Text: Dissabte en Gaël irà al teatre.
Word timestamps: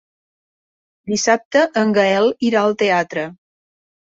Dissabte 1.11 1.63
en 1.83 1.93
Gaël 1.99 2.33
irà 2.51 2.65
al 2.65 2.77
teatre. 2.81 3.29